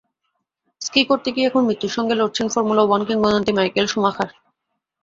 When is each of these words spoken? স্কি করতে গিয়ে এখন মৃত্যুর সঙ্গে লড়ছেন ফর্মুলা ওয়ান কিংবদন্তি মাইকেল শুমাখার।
স্কি 0.81 1.01
করতে 1.05 1.29
গিয়ে 1.35 1.47
এখন 1.47 1.61
মৃত্যুর 1.65 1.95
সঙ্গে 1.97 2.15
লড়ছেন 2.15 2.47
ফর্মুলা 2.47 2.83
ওয়ান 2.85 3.01
কিংবদন্তি 3.07 3.51
মাইকেল 3.53 3.85
শুমাখার। 3.87 4.29